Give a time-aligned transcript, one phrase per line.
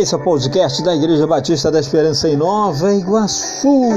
[0.00, 3.90] Esse é o podcast da Igreja Batista da Esperança em Nova Iguaçu.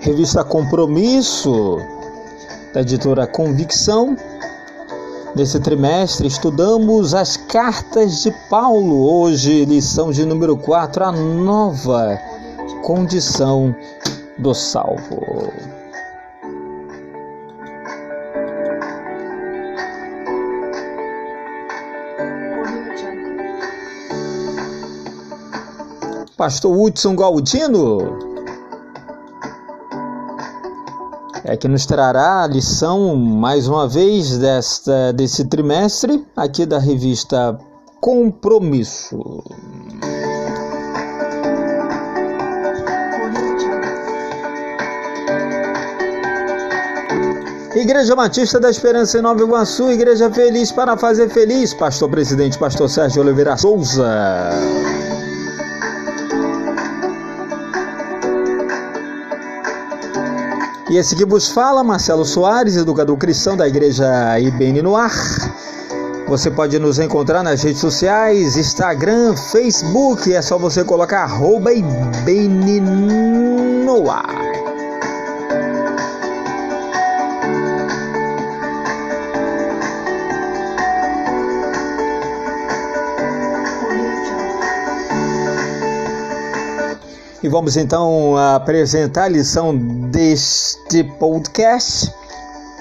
[0.00, 1.78] Revista Compromisso,
[2.74, 4.14] da editora Convicção.
[5.34, 9.10] Nesse trimestre estudamos as cartas de Paulo.
[9.10, 12.20] Hoje, lição de número 4, a nova
[12.82, 13.74] condição
[14.36, 15.50] do salvo.
[26.38, 27.98] Pastor Hudson Galdino
[31.42, 37.58] é que nos trará a lição mais uma vez desta desse trimestre aqui da revista
[38.00, 39.42] Compromisso.
[47.74, 52.88] Igreja Batista da Esperança em Nova Iguaçu, Igreja Feliz para fazer feliz, Pastor Presidente, Pastor
[52.88, 54.06] Sérgio Oliveira Souza.
[60.90, 65.12] E esse que vos fala, Marcelo Soares, educador cristão da Igreja IBN no Ar.
[66.26, 72.80] Você pode nos encontrar nas redes sociais, Instagram, Facebook, é só você colocar arroba IBN.
[87.48, 92.12] E vamos então apresentar a lição deste podcast,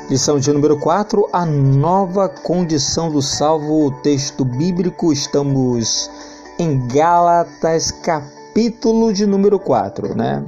[0.10, 5.14] lição de número 4, a nova condição do salvo, texto bíblico.
[5.14, 6.12] Estamos
[6.60, 10.46] em Gálatas, capítulo de número 4, né?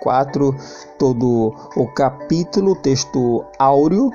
[0.00, 0.56] 4,
[0.98, 4.10] todo o capítulo, texto áureo,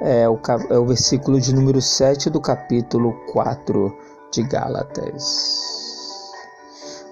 [0.00, 0.40] é o,
[0.70, 3.94] é o versículo de número 7 do capítulo 4
[4.32, 5.87] de Gálatas.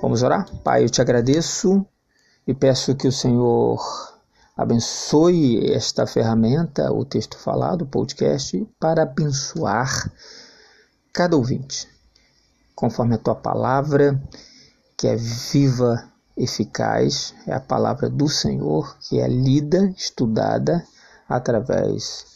[0.03, 0.47] Vamos orar?
[0.63, 1.85] Pai, eu te agradeço
[2.47, 3.81] e peço que o Senhor
[4.55, 10.13] abençoe esta ferramenta, o texto falado, o podcast, para abençoar
[11.15, 11.89] cada ouvinte,
[12.75, 14.23] conforme a tua palavra,
[14.99, 20.87] que é viva, eficaz, é a palavra do Senhor, que é lida, estudada
[21.27, 22.27] através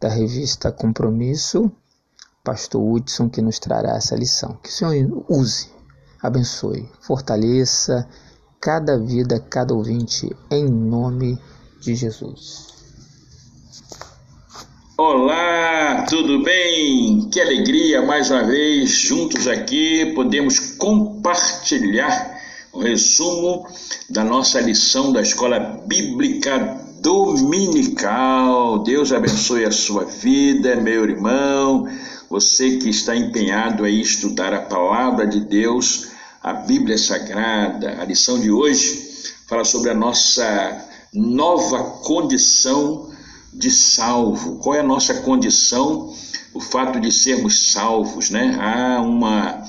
[0.00, 1.70] da revista Compromisso,
[2.42, 4.58] Pastor Hudson, que nos trará essa lição.
[4.60, 5.75] Que o Senhor use
[6.22, 8.08] abençoe, fortaleça
[8.60, 11.38] cada vida, cada ouvinte, em nome
[11.80, 12.74] de Jesus.
[14.98, 17.28] Olá, tudo bem?
[17.30, 22.34] Que alegria mais uma vez juntos aqui podemos compartilhar
[22.72, 23.66] o resumo
[24.08, 28.82] da nossa lição da Escola Bíblica Dominical.
[28.82, 31.86] Deus abençoe a sua vida, meu irmão.
[32.28, 36.08] Você que está empenhado a estudar a palavra de Deus,
[36.42, 40.84] a Bíblia Sagrada, a lição de hoje fala sobre a nossa
[41.14, 43.08] nova condição
[43.54, 44.58] de salvo.
[44.58, 46.12] Qual é a nossa condição?
[46.52, 48.58] O fato de sermos salvos, né?
[48.60, 49.62] Há uma,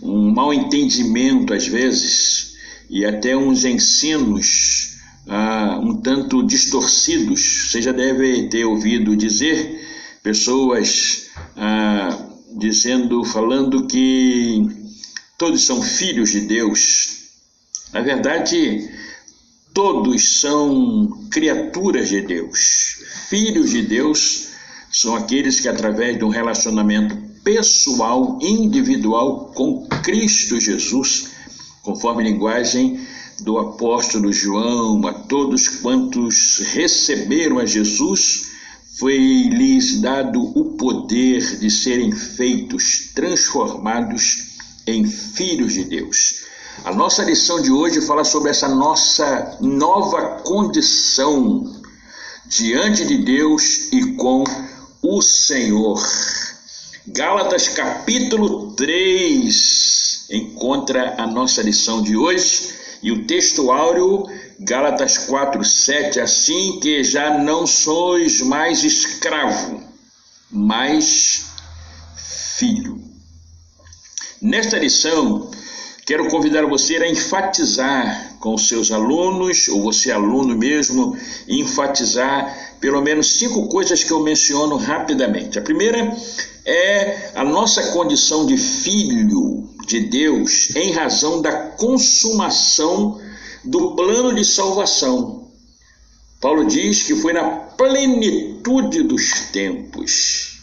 [0.00, 2.52] um mal entendimento às vezes
[2.88, 4.89] e até uns ensinos
[5.28, 7.70] ah, um tanto distorcidos.
[7.70, 9.80] Você já deve ter ouvido dizer
[10.22, 12.26] pessoas ah,
[12.56, 14.66] dizendo, falando que
[15.38, 17.18] todos são filhos de Deus.
[17.92, 18.90] Na verdade,
[19.72, 22.98] todos são criaturas de Deus.
[23.28, 24.48] Filhos de Deus
[24.90, 31.30] são aqueles que, através de um relacionamento pessoal, individual com Cristo Jesus,
[31.82, 33.00] conforme linguagem
[33.40, 38.50] do apóstolo João, a todos quantos receberam a Jesus,
[38.98, 46.42] foi-lhes dado o poder de serem feitos, transformados em filhos de Deus.
[46.84, 51.64] A nossa lição de hoje fala sobre essa nossa nova condição
[52.46, 54.44] diante de Deus e com
[55.02, 56.02] o Senhor.
[57.06, 64.26] Gálatas capítulo 3 encontra a nossa lição de hoje e o texto áureo
[64.58, 69.82] Gálatas 4, 7, assim que já não sois mais escravo,
[70.50, 71.46] mas
[72.58, 73.00] filho.
[74.42, 75.50] Nesta lição,
[76.04, 81.16] quero convidar você a enfatizar com seus alunos, ou você aluno mesmo,
[81.48, 85.58] enfatizar pelo menos cinco coisas que eu menciono rapidamente.
[85.58, 86.14] A primeira
[86.66, 93.20] é a nossa condição de filho de Deus em razão da consumação
[93.64, 95.48] do plano de salvação.
[96.40, 100.60] Paulo diz que foi na plenitude dos tempos.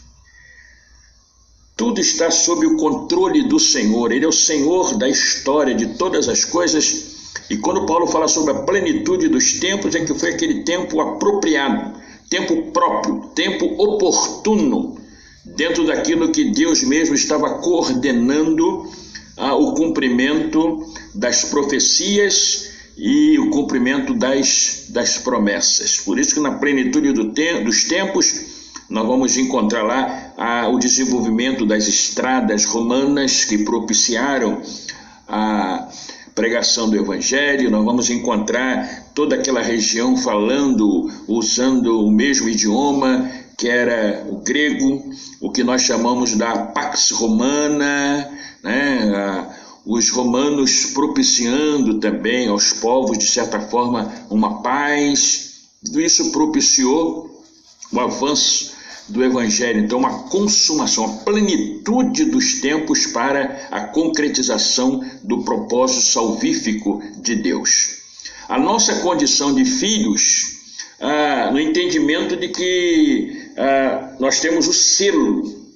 [1.76, 6.28] Tudo está sob o controle do Senhor, Ele é o Senhor da história, de todas
[6.28, 7.30] as coisas.
[7.48, 12.00] E quando Paulo fala sobre a plenitude dos tempos, é que foi aquele tempo apropriado,
[12.28, 14.98] tempo próprio, tempo oportuno,
[15.44, 18.90] dentro daquilo que Deus mesmo estava coordenando
[19.38, 25.98] ah, o cumprimento das profecias e o cumprimento das, das promessas.
[25.98, 28.58] Por isso que na plenitude do te dos tempos
[28.90, 34.60] nós vamos encontrar lá ah, o desenvolvimento das estradas romanas que propiciaram
[35.28, 35.88] a
[36.34, 43.68] pregação do Evangelho, nós vamos encontrar toda aquela região falando, usando o mesmo idioma que
[43.68, 48.30] era o grego, o que nós chamamos da Pax Romana,
[48.62, 48.87] né?
[49.86, 55.68] Os romanos propiciando também aos povos, de certa forma, uma paz.
[55.84, 57.42] Tudo isso propiciou
[57.92, 58.72] o avanço
[59.08, 59.80] do Evangelho.
[59.80, 67.96] Então, uma consumação, a plenitude dos tempos para a concretização do propósito salvífico de Deus.
[68.48, 70.58] A nossa condição de filhos,
[71.00, 75.67] ah, no entendimento de que ah, nós temos o selo.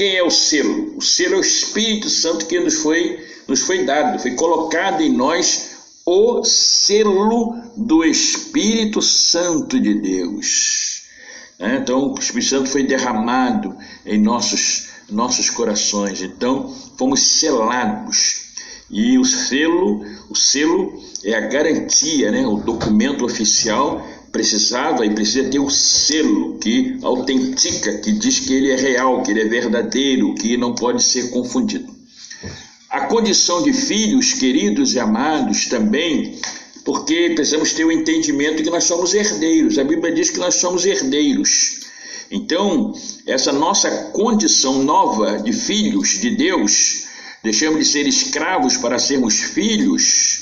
[0.00, 0.96] Quem é o selo?
[0.96, 5.12] O selo é o Espírito Santo que nos foi, nos foi dado, foi colocado em
[5.12, 5.72] nós
[6.06, 11.02] o selo do Espírito Santo de Deus.
[11.58, 13.76] É, então, o Espírito Santo foi derramado
[14.06, 16.22] em nossos, nossos corações.
[16.22, 18.54] Então, fomos selados.
[18.88, 25.48] E o selo, o selo é a garantia, né, o documento oficial precisava e precisa
[25.48, 30.34] ter um selo que autentica, que diz que ele é real, que ele é verdadeiro,
[30.34, 31.92] que não pode ser confundido.
[32.88, 36.38] A condição de filhos queridos e amados também,
[36.84, 39.78] porque precisamos ter o entendimento que nós somos herdeiros.
[39.78, 41.80] A Bíblia diz que nós somos herdeiros.
[42.30, 42.94] Então,
[43.26, 47.04] essa nossa condição nova de filhos de Deus,
[47.42, 50.39] deixamos de ser escravos para sermos filhos,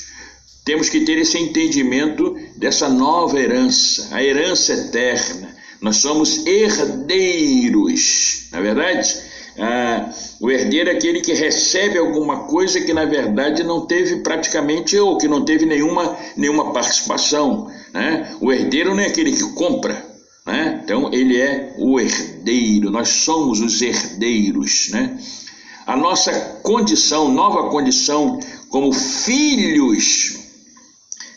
[0.69, 5.49] temos que ter esse entendimento dessa nova herança, a herança eterna.
[5.81, 9.15] Nós somos herdeiros, na é verdade?
[9.57, 14.95] Ah, o herdeiro é aquele que recebe alguma coisa que na verdade não teve praticamente
[14.95, 17.67] ou que não teve nenhuma, nenhuma participação.
[17.91, 18.31] Né?
[18.39, 20.05] O herdeiro não é aquele que compra,
[20.45, 20.81] né?
[20.83, 24.89] então ele é o herdeiro, nós somos os herdeiros.
[24.91, 25.17] Né?
[25.87, 26.31] A nossa
[26.61, 28.39] condição, nova condição
[28.69, 30.38] como filhos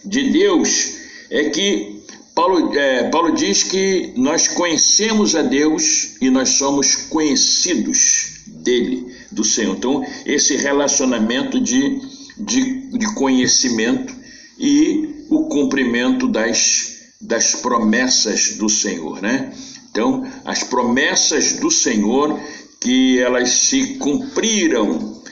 [0.05, 0.95] de Deus
[1.31, 2.03] é que
[2.35, 9.45] Paulo, é, Paulo diz que nós conhecemos a Deus e nós somos conhecidos dele, do
[9.45, 9.77] Senhor.
[9.77, 12.01] Então, esse relacionamento de,
[12.39, 14.15] de, de conhecimento
[14.59, 19.53] e o cumprimento das, das promessas do Senhor, né?
[19.91, 22.41] Então, as promessas do Senhor
[22.81, 25.23] que elas se cumpriram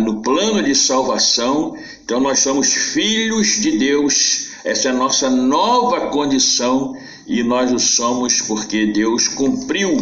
[0.00, 6.08] no plano de salvação então nós somos filhos de Deus, essa é a nossa nova
[6.08, 6.94] condição
[7.26, 9.96] e nós o somos porque Deus cumpriu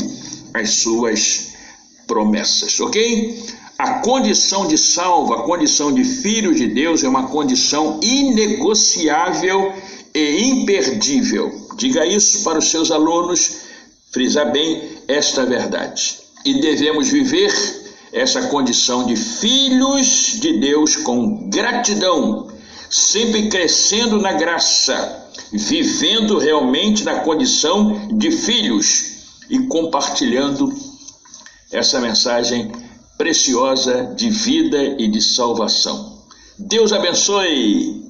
[0.52, 1.52] as suas
[2.08, 3.40] promessas, ok?
[3.78, 9.72] A condição de salvo, a condição de filho de Deus é uma condição inegociável
[10.12, 11.68] e imperdível.
[11.76, 13.58] Diga isso para os seus alunos,
[14.10, 16.18] frisar bem esta verdade.
[16.44, 17.81] E devemos viver
[18.12, 22.48] essa condição de filhos de Deus com gratidão,
[22.90, 29.12] sempre crescendo na graça, vivendo realmente na condição de filhos
[29.48, 30.70] e compartilhando
[31.70, 32.70] essa mensagem
[33.16, 36.22] preciosa de vida e de salvação.
[36.58, 38.01] Deus abençoe.